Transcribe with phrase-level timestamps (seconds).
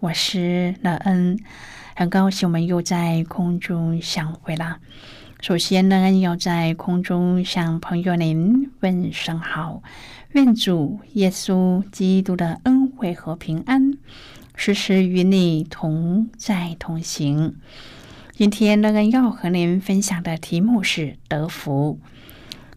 [0.00, 1.38] 我是乐恩，
[1.94, 4.78] 很高兴我们又在空中相会了。
[5.42, 9.82] 首先，乐恩要在空中向朋友您问声好，
[10.30, 13.92] 愿主耶稣基督的恩惠和平安
[14.54, 17.56] 时时与你同在同行。
[18.32, 22.00] 今天，乐恩要和您分享的题目是得福。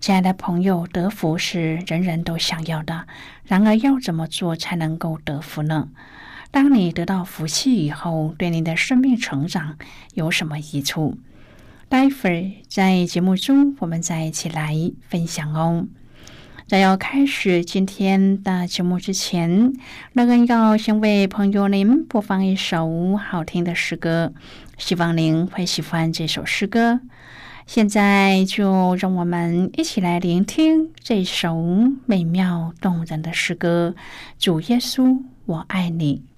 [0.02, 3.08] 亲爱的朋友，得福是人人都想要的，
[3.46, 5.88] 然而要怎么做才能够得福呢？
[6.54, 9.76] 当你得到福气以后，对你的生命成长
[10.14, 11.18] 有什么益处？
[11.90, 14.76] 待会儿在节目中，我们再一起来
[15.10, 15.88] 分享哦。
[16.68, 19.74] 在要开始今天的节目之前，
[20.14, 24.32] 乐恩要先为朋友您播放一首好听的诗歌，
[24.78, 27.02] 希望您会喜欢这首诗歌。
[27.66, 31.56] 现在就让我们一起来聆听这首
[32.06, 33.96] 美妙动人的诗歌。
[34.38, 36.33] 主耶稣，我爱你。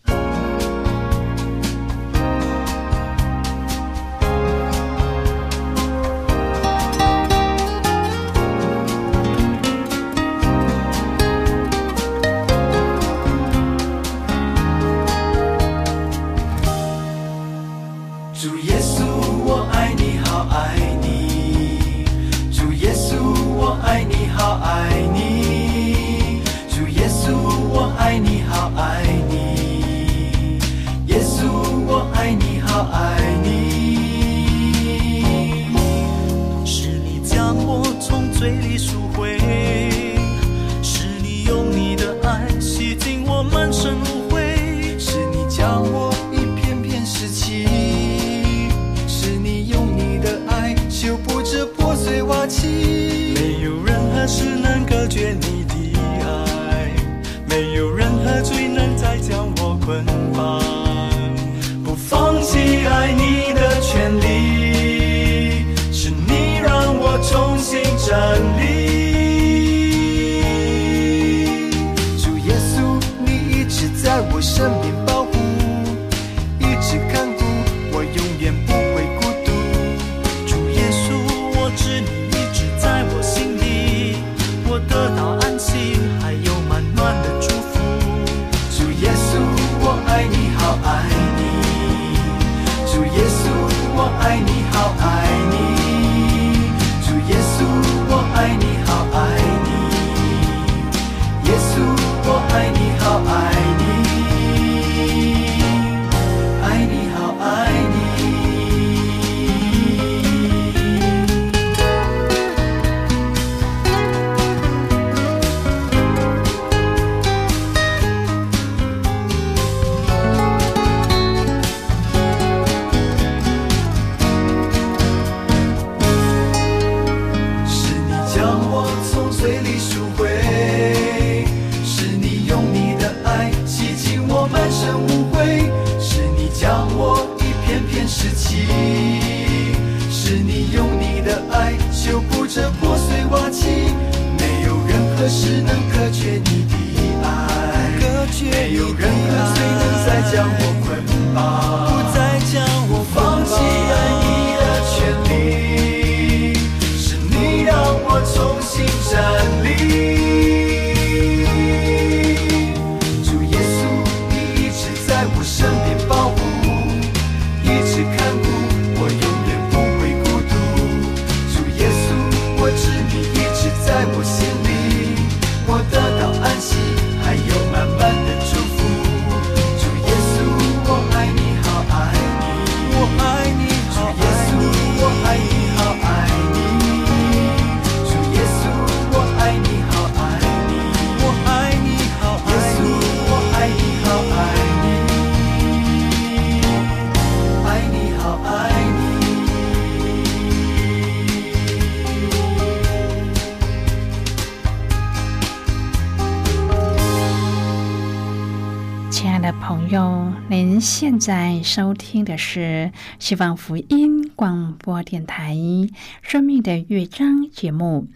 [209.25, 215.55] 亲爱的朋友，您现在收听的是希望福音广播电台
[216.21, 218.07] 《生命的乐章》节目。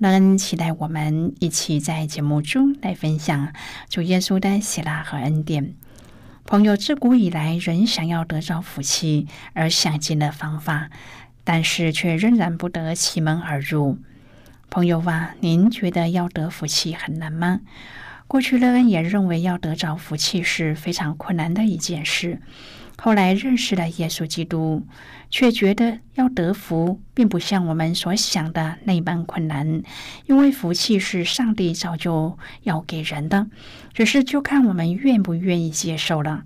[0.00, 3.54] 能期待我们一起在节目中来分享
[3.88, 5.72] 主耶稣的喜乐和恩典。
[6.44, 10.90] 朋友，自古以来，人想要得着福气而想尽了方法，
[11.42, 13.96] 但是却仍然不得其门而入。
[14.68, 17.60] 朋友啊，您觉得要得福气很难吗？
[18.30, 22.40] 过去，乐恩也认为要得着福气是非常困难的一件事。
[22.96, 24.86] 后来认识了耶稣基督，
[25.30, 29.82] 却觉得要得福，并不像我们所想的那般困难。
[30.26, 33.48] 因为福气是上帝早就要给人的，
[33.92, 36.44] 只是就看我们愿不愿意接受了。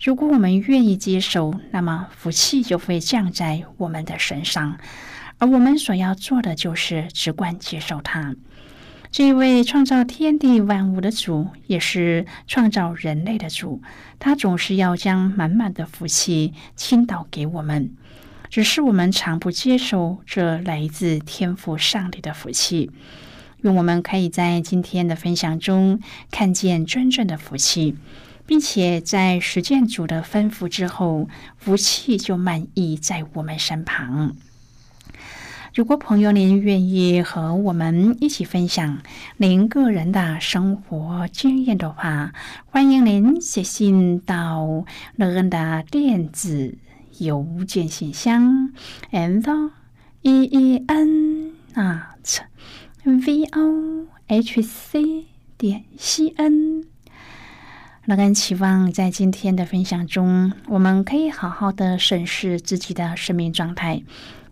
[0.00, 4.78] 如果我们愿意接受，那么福气就会降在我们的身上，
[5.36, 8.34] 而我们所要做的就是只管接受它。
[9.10, 13.80] 这位创造天地万物的主，也是创造人类的主。
[14.18, 17.90] 他总是要将满满的福气倾倒给我们，
[18.50, 22.90] 只是我们常不接受这来自天赋上帝的福气。
[23.62, 26.00] 愿我们可以在今天的分享中
[26.30, 27.96] 看见真正的福气，
[28.44, 34.36] 并且在实践主的吩咐之后，福气就满意在我们身旁。
[35.76, 39.02] 如果朋友您愿意和我们一起分享
[39.36, 42.32] 您个人的生活经验的话，
[42.64, 44.86] 欢迎您写信到
[45.16, 46.78] 乐恩的电子
[47.18, 48.72] 邮件信箱
[49.12, 49.70] ，and
[50.22, 52.40] e e n at
[53.04, 55.26] v o h c
[55.58, 56.86] 点 c n。
[58.06, 64.02] 乐恩期望在今天的分享中，我们可以好好的审视自己的生命状态。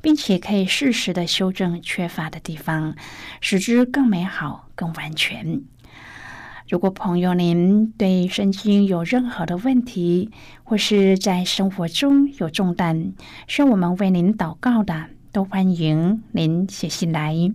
[0.04, 2.94] 并且可以适时的修正缺乏的地方，
[3.40, 5.62] 使之更美好、更完全。
[6.68, 10.30] 如果朋友您对圣经有任何的问题，
[10.62, 13.14] 或是在生活中有重担，
[13.48, 17.54] 需要我们为您祷告的，都欢迎您写信来。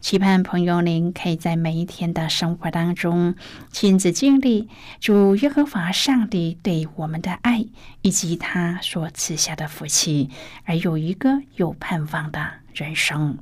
[0.00, 3.34] 期盼朋友，您可以在每一天的生活当中
[3.72, 4.68] 亲自经历
[5.00, 7.66] 主耶和华上帝对我们的爱，
[8.02, 10.30] 以及他所赐下的福气，
[10.64, 13.38] 而有一个有盼望的人生。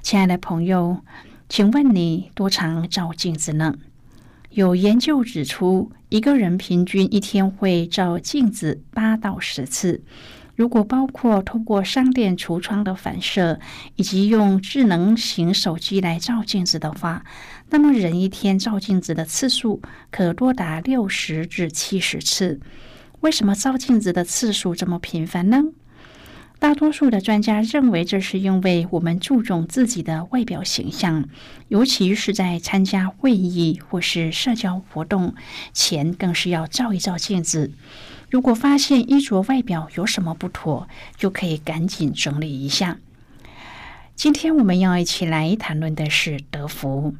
[0.00, 1.02] 亲爱的朋友，
[1.48, 3.76] 请问你多常照镜子呢？
[4.50, 10.02] 有研究指出，一个人平均一天会照镜子八到十次。
[10.54, 13.58] 如果包括通过商店橱窗的反射，
[13.96, 17.24] 以及用智能型手机来照镜子的话，
[17.70, 22.60] 那么人一天照镜子的次数可多达六十至七十次。
[23.20, 25.62] 为什么照镜子的次数这么频繁呢？
[26.58, 31.28] 大多数的专家认为，这是因为我们注重自己的外表形象，
[31.66, 35.34] 尤其是在参加会议或是社交活动
[35.72, 37.72] 前，更是要照一照镜子。
[38.32, 42.96] 如果发现衣着外表有什么不妥，就可以赶紧整理一下。
[44.14, 47.14] 今天我们要一起来谈论的是德福。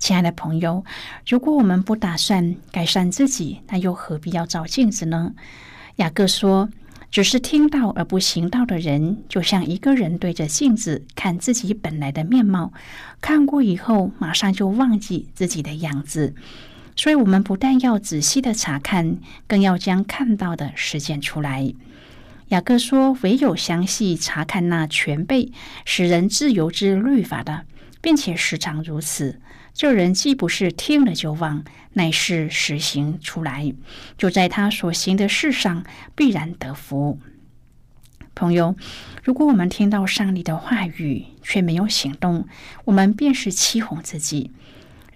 [0.00, 0.84] 亲爱的朋友，
[1.24, 5.34] 如果我们不打算改善自己，那又何必要照镜子呢？
[5.96, 6.68] 雅各说
[7.12, 12.72] ：“只是听到而不行道的人，就像一个人对着镜子看自己本来的面貌，
[13.20, 16.34] 看过以后马上就忘记自己的样子。”
[16.98, 21.72] 所以，我们不但要仔细的查看，更要将看到的实践出来。
[22.48, 25.52] 雅各说：“唯有详细查看那全备
[25.84, 27.66] 使人自由之律法的，
[28.00, 29.40] 并且时常如此，
[29.72, 31.62] 这人既不是听了就忘，
[31.92, 33.72] 乃是实行出来，
[34.16, 35.84] 就在他所行的事上
[36.16, 37.20] 必然得福。”
[38.34, 38.74] 朋友，
[39.22, 42.48] 如果我们听到上帝的话语却没有行动，
[42.86, 44.50] 我们便是欺哄自己。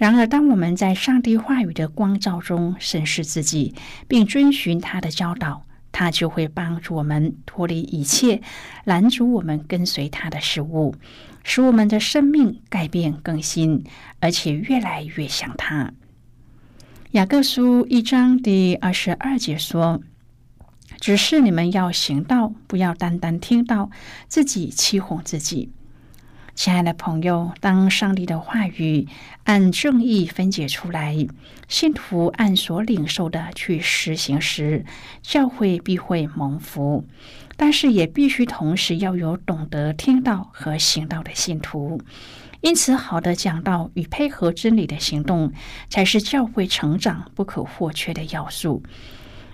[0.02, 3.72] 然而，当我们在上帝话语的光照中审视自己，
[4.08, 8.42] 并遵循他的教导，他就会帮助我们脱离一切
[8.82, 10.96] 拦阻我们跟随他的事物，
[11.44, 13.84] 使我们的生命改变更新，
[14.18, 15.92] 而且越来越像他。
[17.12, 20.02] 雅各书一章第二十二节说
[20.98, 23.88] ：“只是你们要行道，不要单单听到，
[24.26, 25.70] 自己欺哄自己。”
[26.54, 29.08] 亲爱的朋友，当上帝的话语
[29.44, 31.16] 按正义分解出来，
[31.66, 34.84] 信徒按所领受的去实行时，
[35.22, 37.04] 教会必会蒙福。
[37.56, 42.00] 但是也必须同时要有懂得听到和行道的信徒，
[42.60, 45.52] 因此，好的讲道与配合真理的行动，
[45.88, 48.82] 才是教会成长不可或缺的要素。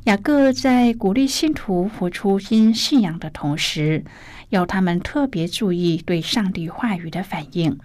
[0.04, 4.04] 雅各在鼓励信徒活出因信仰的同时，
[4.50, 7.78] 要他们特别注意对上帝话语的反应。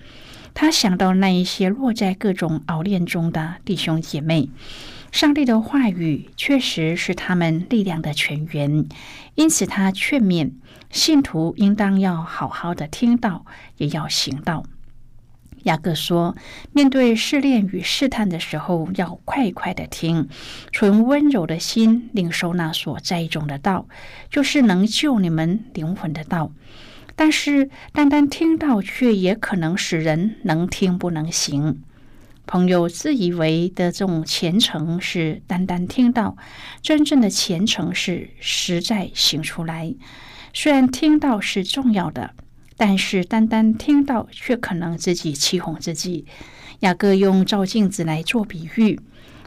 [0.54, 4.50] 他想到那一些落在各种熬炼中的弟兄姐妹，
[5.12, 8.86] 上帝的话语确实是他们力量的泉源，
[9.34, 10.52] 因此他劝勉
[10.92, 13.46] 信徒应当要好好的听到，
[13.78, 14.64] 也要行道。
[15.64, 16.36] 雅各说
[16.74, 20.28] ：“面对试炼与试探的时候，要快快的听，
[20.72, 23.88] 存温柔的心，领受那所栽种的道，
[24.30, 26.52] 就是能救你们灵魂的道。
[27.16, 31.82] 但是，单单听到，却也可能使人能听不能行。
[32.46, 36.36] 朋友自以为的这种虔诚是单单听到，
[36.82, 39.96] 真正的虔诚是实在行出来。
[40.54, 42.32] 虽然听到是重要的。”
[42.76, 46.26] 但是单单听到，却可能自己欺哄自己。
[46.80, 49.00] 雅各用照镜子来做比喻，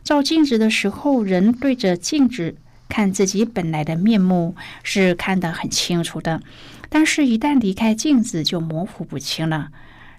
[0.03, 2.57] 照镜子的时候，人对着镜子
[2.89, 6.41] 看自己本来的面目是看得很清楚的，
[6.89, 9.71] 但是，一旦离开镜子，就模糊不清了。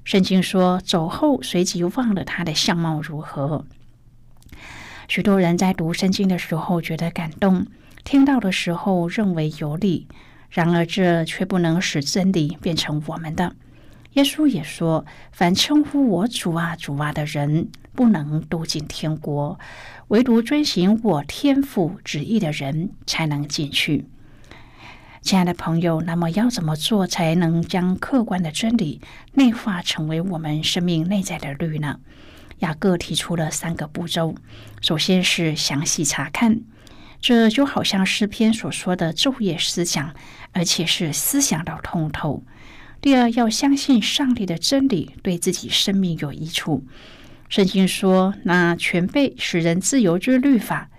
[0.04, 3.66] 圣经说，走后随即忘了他的相貌如何。
[5.08, 7.66] 许多人在读圣经的时候觉得感动，
[8.04, 10.08] 听到的时候认为有理。
[10.50, 13.56] 然而，这却不能使真理变成我们的。
[14.14, 19.60] 耶稣也说：“凡称呼我主啊、主啊的人，不能都进天国；
[20.08, 24.06] 唯独遵行我天父旨意的人，才能进去。”
[25.22, 29.02] 亲爱的朋友，那么要怎么做才能将客观的真理
[29.34, 32.00] 内化成为我们生命内在的律呢？
[32.60, 34.34] 雅各提出了三个步骤：
[34.82, 36.62] 首先是详细查看。
[37.20, 40.14] 这就好像诗篇所说的昼夜思想，
[40.52, 42.44] 而且是思想到通透。
[43.02, 46.86] 第二，要相信上帝的真理对自己生命有益处。
[47.50, 50.90] 圣经说：“那全备使人自由之律法，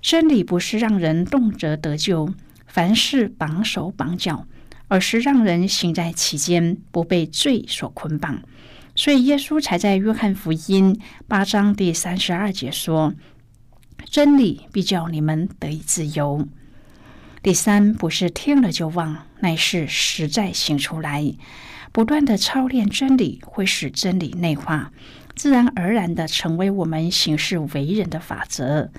[0.00, 2.34] 真理不是让人动辄得救，
[2.66, 4.46] 凡事绑手绑脚，
[4.88, 8.42] 而是让人行在其间，不被罪所捆绑。”
[8.96, 13.14] 所以耶稣才在约翰福音八章第三十二节说。
[14.04, 16.46] 真理必叫你们得以自由。
[17.42, 21.34] 第三，不是听了就忘，乃是实在行出来。
[21.92, 24.90] 不断的操练真理，会使真理内化，
[25.36, 28.90] 自然而然的成为我们行事为人的法则。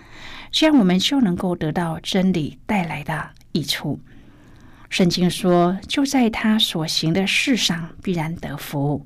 [0.51, 3.99] 这样，我们就能够得到真理带来的益处。
[4.89, 9.05] 圣经说：“就在他所行的事上，必然得福。”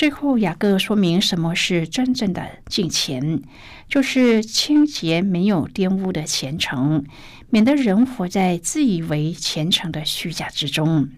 [0.00, 3.42] 最后，雅各说明什么是真正的敬虔，
[3.86, 7.04] 就是清洁、没有玷污的虔诚，
[7.50, 11.10] 免得人活在自以为虔诚的虚假之中。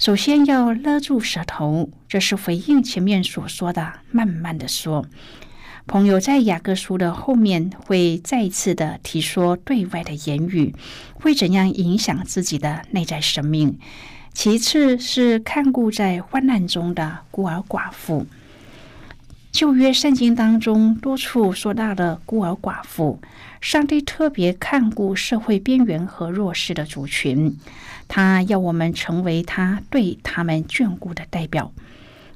[0.00, 5.06] 首先要勒住舌头，这是回应前面所说的，慢慢的说。
[5.86, 10.74] 朋友在雅各书的后面会再一次的提说，对外的言语
[11.12, 13.78] 会怎样影响自己的内在生命。
[14.34, 18.26] 其次是看顾在患难中的孤儿寡妇。
[19.52, 23.20] 旧约圣经当中多处说到了孤儿寡妇，
[23.60, 27.56] 上帝特别看顾社会边缘和弱势的族群，
[28.08, 31.72] 他要我们成为他对他们眷顾的代表。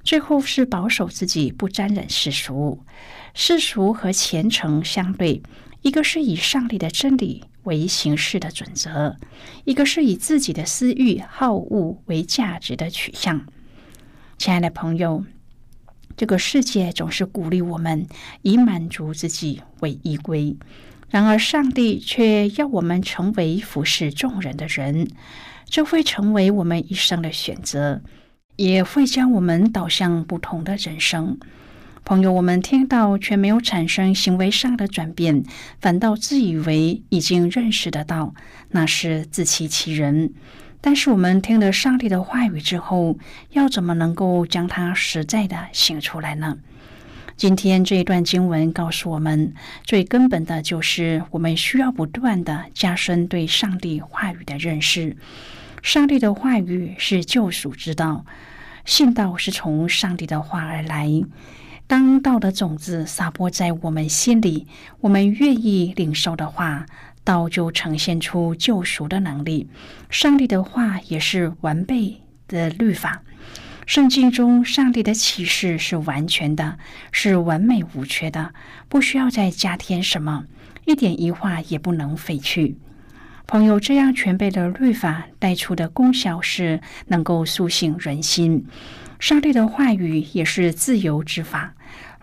[0.04, 2.78] 最后是保守自己，不沾染世俗。
[3.34, 5.42] 世俗和虔诚相对，
[5.82, 7.44] 一个是以上帝的真理。
[7.68, 9.14] 为行事的准则，
[9.66, 13.44] 一个是以自己的私欲好恶为价值的取向。
[14.38, 15.26] 亲爱的朋友，
[16.16, 18.06] 这个世界总是鼓励我们
[18.40, 20.56] 以满足自己为依归，
[21.10, 25.06] 然而上帝却要我们成为服侍众人的人，
[25.66, 28.00] 这会成为我们一生的选择，
[28.56, 31.38] 也会将我们导向不同的人生。
[32.08, 35.44] 朋友，我们听到却没有产生行为上的转变，
[35.78, 38.32] 反倒自以为已经认识得到，
[38.70, 40.32] 那是自欺欺人。
[40.80, 43.18] 但是我们听了上帝的话语之后，
[43.50, 46.56] 要怎么能够将它实在的行出来呢？
[47.36, 49.52] 今天这一段经文告诉我们，
[49.84, 55.14] 最根本的就是我们需要不断的加深对上帝话语的认识。
[55.82, 58.24] 上帝的话语是救赎之道，
[58.86, 61.06] 信道是从上帝的话而来。
[61.88, 64.66] 当道的种子撒播在我们心里，
[65.00, 66.84] 我们愿意领受的话，
[67.24, 69.70] 道就呈现出救赎的能力。
[70.10, 73.22] 上帝的话也是完备的律法。
[73.86, 76.76] 圣经中，上帝的启示是完全的，
[77.10, 78.52] 是完美无缺的，
[78.90, 80.44] 不需要再加添什么，
[80.84, 82.76] 一点一画也不能废去。
[83.50, 88.66] 朋友，这样全备的律法带出的功效是能够苏醒人心。
[89.18, 91.74] 上帝的话语也是自由之法。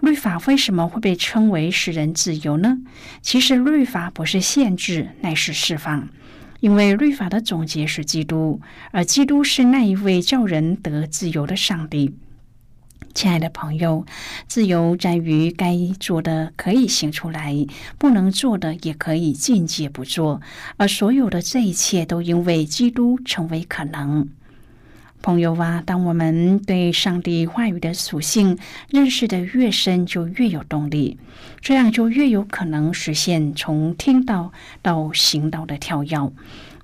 [0.01, 2.77] 律法为什么会被称为使人自由呢？
[3.23, 6.07] 其实律法不是限制，乃是释放。
[6.59, 12.13] 因为律法的总结是基督，而基督是那一位叫人得自由的上帝。
[13.15, 14.05] 亲爱的朋友，
[14.45, 17.65] 自由在于该做的可以行出来，
[17.97, 20.41] 不能做的也可以境界不做，
[20.75, 24.27] 而所有的这一切都因为基督成为可能。
[25.21, 31.17] 朋友啊，当我们对上帝话语的属性认识的越深，就越有动力，
[31.61, 36.33] 这样就越有可能实现从听到到行道的跳跃。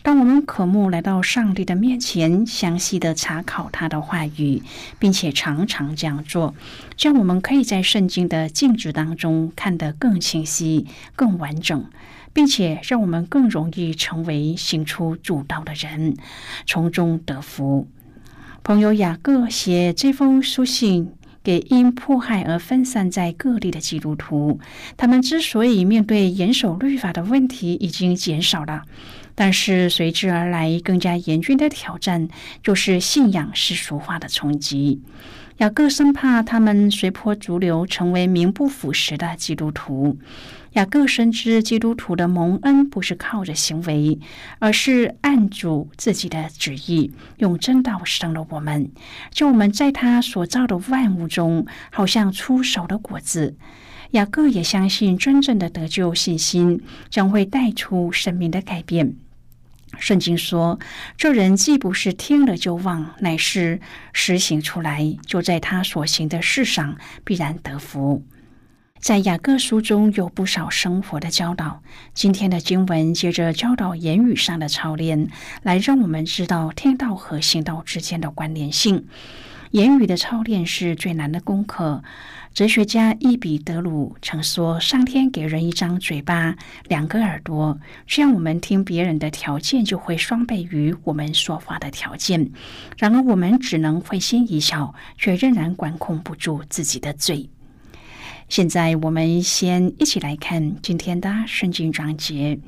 [0.03, 4.63] 当我们渴慕来到上帝的面前，详细的查考他的话语，
[4.97, 6.55] 并且常常这样做，
[6.95, 11.85] 这样我们可以在圣经的镜子当中看得更清晰、更完整，
[12.33, 16.15] 并且让我们更容易成为行出主道的人，
[16.65, 17.87] 从中得福。
[18.63, 24.59] 朋友雅各写这封书信给因迫害而分散在各地的基督徒，
[24.97, 28.83] 他们之所以面对严守律法的问题已经减少了。
[29.35, 32.27] 但是随之而来更加严峻的挑战，
[32.63, 35.01] 就是信仰世俗化的冲击。
[35.57, 40.17] 雅各生怕他们随波逐流，成为名不符实的基督徒。
[40.71, 44.17] 雅各深知基督徒的蒙恩不是靠着行为，
[44.57, 48.89] 而是按主自己的旨意，用真道生了我们，
[49.31, 53.55] 就我们在他所造的万物中，好像出手的果子。
[54.11, 59.15] 雅各也相信，真正的得救信心将会带出生命的改变。
[59.99, 60.79] 圣经说
[61.17, 63.79] ：“这人既不是听了就忘，乃是
[64.13, 68.23] 实行出来，就在他所行的事上必然得福。”
[68.99, 71.81] 在雅各书中有不少生活的教导。
[72.13, 75.27] 今天的经文接着教导言语上的操练，
[75.63, 79.07] 来让我们知道听道和行道之间的关联性。
[79.71, 82.03] 言语的操练是最难的功课。
[82.53, 86.57] 哲学家伊比德鲁曾说：“上天给人一张嘴巴，
[86.89, 92.51] 两个耳朵，这样我们听别人的条件就会双倍于我们说话的条件。
[92.97, 97.49] 然而，我们只能会心一笑，却仍然管控不住自己的嘴。”
[98.49, 102.59] 现在，我们先一起来看今天的圣经章节。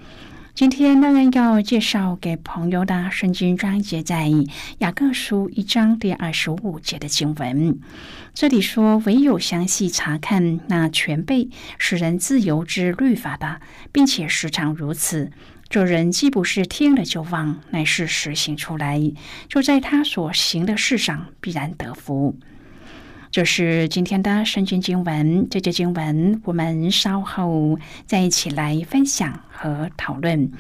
[0.55, 4.29] 今天当然要介绍给朋友的圣经章节，在
[4.77, 7.79] 雅各书一章第二十五节的经文。
[8.35, 13.61] 这里说：“唯有详细查看那全备使人自由之律法的，
[13.91, 15.31] 并且时常如此，
[15.69, 19.11] 这人既不是听了就忘，乃是实行出来，
[19.49, 22.37] 就在他所行的事上必然得福。”
[23.34, 30.52] 这是今天的圣经经文，这节经文我们稍后再一起来分享和讨论。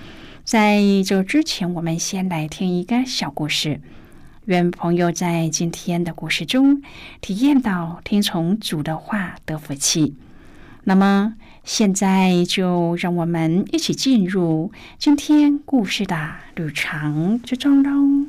[0.43, 3.79] 在这之前，我们先来听一个小故事。
[4.45, 6.81] 愿朋友在今天的故事中
[7.21, 10.15] 体验到听从主的话的福气。
[10.85, 18.25] 那么，现在就让我们一起进入今天故事的旅程之中喽。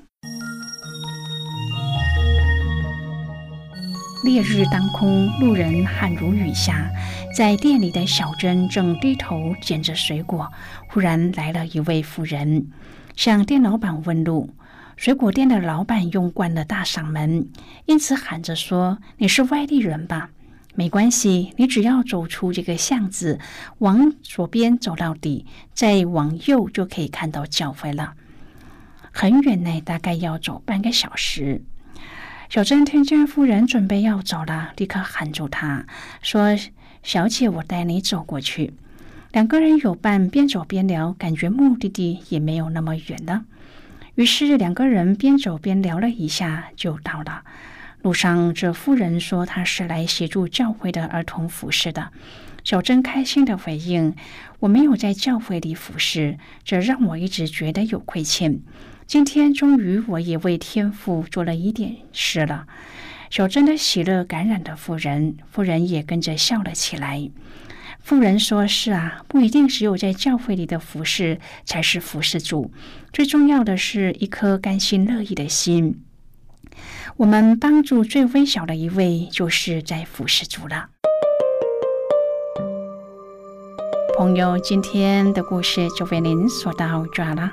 [4.24, 6.90] 烈日当空，路人汗如雨下，
[7.36, 10.50] 在店里的小珍正低头捡着水果。
[10.88, 12.66] 忽然来了一位妇人，
[13.14, 14.48] 向店老板问路。
[14.96, 17.50] 水果店的老板用惯了大嗓门，
[17.84, 20.30] 因此喊着说：“你是外地人吧？
[20.74, 23.38] 没关系，你只要走出这个巷子，
[23.80, 28.14] 往左边走到底，再往右就可以看到教会了。
[29.12, 31.60] 很远呢，大概要走半个小时。”
[32.50, 35.86] 小珍听见夫人准备要走了，立刻喊住她，
[36.22, 36.56] 说
[37.02, 38.74] ：“小姐，我带你走过去。”
[39.32, 43.44] 两个人有伴，边走边聊，感觉目的地也没有那么远了。
[44.14, 47.42] 于是两个人边走边聊了一下，就到了。
[48.02, 52.10] 路上，这夫人说她是来协助教会的儿童服侍的。
[52.62, 54.14] 小珍开心的回应
[54.60, 58.60] ：“我没有在教会里服侍，这让我一直觉得有亏欠。”
[59.06, 62.66] 今天终于，我也为天父做了一点事了。
[63.30, 67.30] 小珍的喜乐感染了妇人，妇人也跟着笑了起来。
[68.00, 72.70] 妇人说：“是啊，不一定只有在教会里的服侍才是服侍主，
[73.12, 76.02] 最重要的是一颗甘心乐意的心。
[77.16, 80.88] 我们帮助最微小的一位，就是在服侍主了。”
[84.16, 87.52] 朋友，今天的故事就为您说到这了。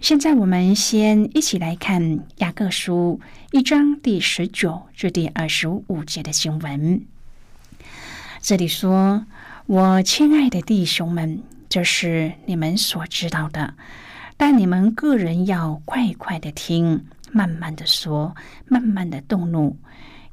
[0.00, 3.20] 现在，我们先一起来看雅各书
[3.52, 7.04] 一章第十九至第二十五节的经文。
[8.42, 9.24] 这里说
[9.66, 13.74] ：“我亲爱的弟兄们，这是你们所知道的，
[14.36, 18.36] 但你们个人要快快的听。”慢慢的说，
[18.68, 19.76] 慢慢的动怒，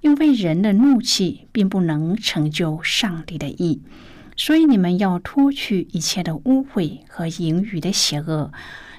[0.01, 3.81] 因为人的怒气并不能成就上帝的意，
[4.35, 8.51] 所以你们要脱去一切的污秽和淫语的邪恶，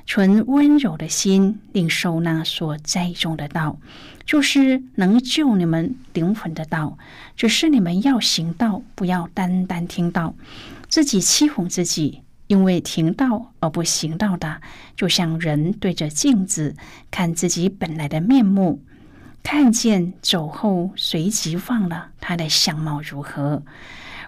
[0.06, 3.78] 存温柔的心，领受那所栽种的道，
[4.24, 6.98] 就是能救你们灵魂的道。
[7.36, 10.34] 只是你们要行道，不要单单听到，
[10.88, 12.22] 自己欺哄自己。
[12.48, 14.60] 因为听道而不行道的，
[14.94, 16.76] 就像人对着镜子
[17.10, 18.82] 看自己本来的面目，
[19.42, 23.62] 看见走后随即忘了他的相貌如何。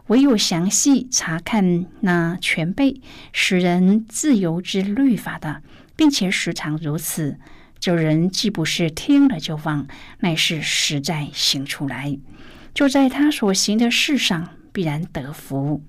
[0.09, 3.01] 唯有详细查看那全备
[3.33, 5.62] 使人自由之律法的，
[5.97, 7.38] 并且时常如此，
[7.79, 9.87] 这人既不是听了就忘，
[10.21, 12.19] 乃是实在行出来，
[12.75, 15.83] 就在他所行的事上必然得福。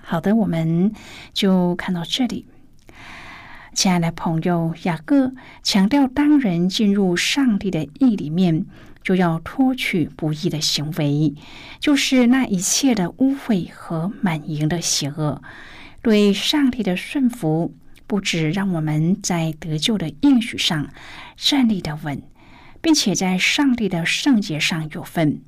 [0.00, 0.92] 好的，我们
[1.32, 2.46] 就看到这里。
[3.74, 8.66] 亲爱的朋友，雅各强调，当人进入上帝的意里面，
[9.08, 11.32] 就要脱去不义的行为，
[11.80, 15.40] 就是那一切的污秽和满盈的邪恶。
[16.02, 17.74] 对上帝的顺服，
[18.06, 20.90] 不止让我们在得救的应许上
[21.38, 22.20] 站立的稳，
[22.82, 25.40] 并且在上帝的圣洁上有份。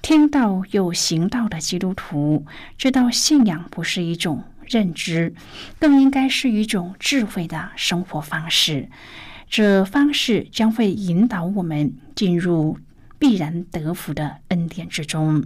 [0.00, 2.46] 听到有行道的基督徒
[2.78, 5.34] 知道，信仰不是一种认知，
[5.78, 8.88] 更应该是一种智慧的生活方式。
[9.52, 12.78] 这方式将会引导我们进入
[13.18, 15.44] 必然得福的恩典之中。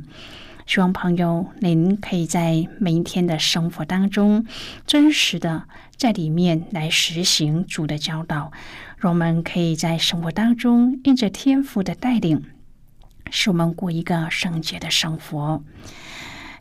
[0.65, 4.47] 希望朋友您可以在每一天的生活当中，
[4.87, 5.65] 真实的
[5.97, 8.53] 在里面来实行主的教导，
[9.03, 12.45] 我们可以在生活当中因着天赋的带领。
[13.33, 15.65] 使我们过一个圣洁的生活，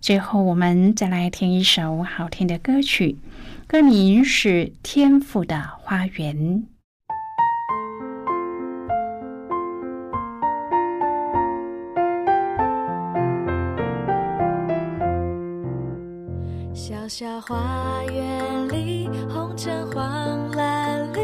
[0.00, 3.18] 最后我们再来听一首好听的歌曲，
[3.66, 4.48] 歌名是
[4.82, 6.36] 《天赋的花园》。
[16.72, 21.20] 小小花园里，红橙黄蓝绿，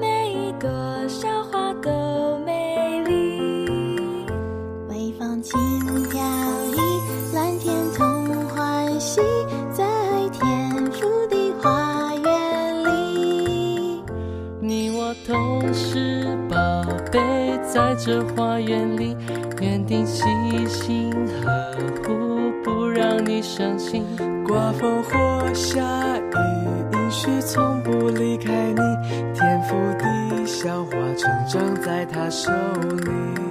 [0.00, 0.70] 每一朵
[1.08, 1.41] 小
[18.04, 19.16] 这花园里，
[19.60, 20.24] 园丁细
[20.66, 24.04] 心呵护，不让你伤心。
[24.44, 25.80] 刮风或下
[26.18, 28.80] 雨，阴许从不离开你。
[29.32, 33.41] 天赋地小花，成长在他手里。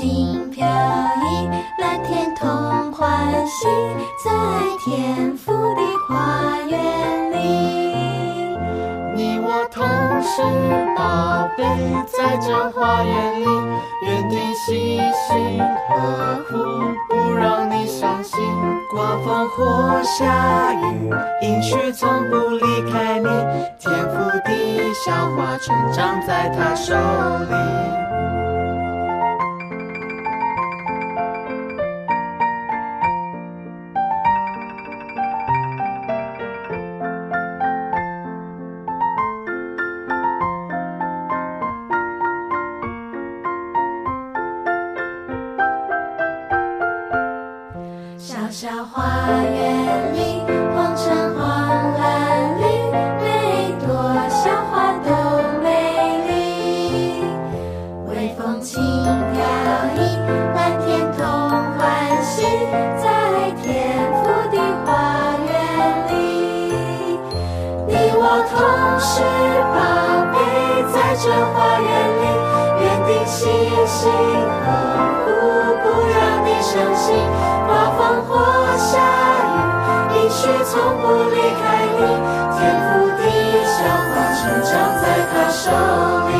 [0.00, 1.46] 心飘逸，
[1.78, 3.66] 蓝天同欢喜，
[4.24, 4.30] 在
[4.82, 8.56] 天父的花园里，
[9.14, 9.86] 你我同
[10.22, 10.40] 是
[10.96, 11.66] 宝贝，
[12.06, 13.44] 在这花园里，
[14.06, 15.60] 园丁细心
[15.90, 16.56] 呵护，
[17.10, 18.40] 不让你伤心。
[18.90, 21.10] 刮风或下雨，
[21.42, 23.28] 阴曲从不离开你，
[23.78, 27.79] 天父的小花成长在他手里。
[48.84, 49.04] 花
[49.42, 50.42] 园里，
[50.74, 51.42] 红橙黄
[51.98, 52.62] 蓝绿，
[53.20, 53.88] 每朵
[54.28, 55.08] 小花都
[55.62, 55.68] 美
[56.26, 56.30] 丽。
[58.08, 59.38] 微风轻飘
[59.96, 59.98] 逸，
[60.54, 61.20] 蓝天同
[61.76, 61.78] 欢
[62.22, 62.42] 喜。
[62.96, 63.04] 在
[63.62, 63.68] 天
[64.22, 64.88] 福的花
[65.44, 65.52] 园
[66.08, 66.10] 里，
[67.86, 68.52] 你我同
[68.98, 69.12] 是
[69.74, 69.76] 宝
[70.32, 70.36] 贝。
[70.90, 72.24] 在这花园里，
[72.82, 73.38] 园丁细
[73.86, 74.10] 心
[74.64, 74.66] 呵
[75.24, 75.28] 护，
[75.82, 77.08] 不让你伤心。
[80.30, 82.00] 许从不离开你。
[82.56, 82.88] 天赋
[83.18, 83.22] 的
[83.66, 83.78] 小
[84.10, 84.70] 花，成长
[85.02, 85.66] 在他手
[86.28, 86.32] 里。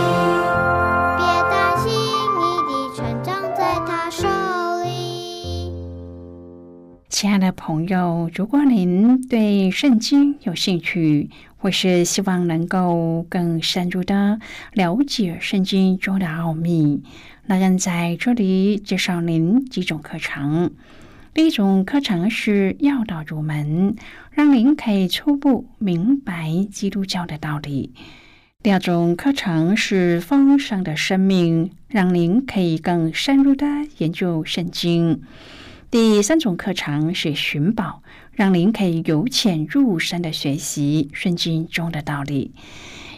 [1.18, 1.90] 别担心，
[2.38, 4.28] 你的成长在他手
[4.84, 4.88] 里。
[7.08, 14.38] 亲爱的朋友，如果您对圣经有兴趣，或是希望能够更深入的
[14.72, 17.02] 了解圣经中的奥秘，
[17.46, 20.70] 那人在这里介绍您几种课程。
[21.32, 23.94] 第一种课程是要道入门，
[24.32, 27.92] 让您可以初步明白基督教的道理。
[28.64, 33.64] 第二种课程是丰盛的生命，让您可以更深入的
[33.98, 35.22] 研究圣经。
[35.88, 42.52] 第三种课程是寻宝，让您可以由浅入深的学习圣经中的道理。